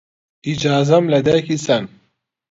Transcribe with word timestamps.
ئیجازەم 0.47 1.05
لە 1.13 1.19
دایکی 1.25 1.57
سەن 1.65 1.83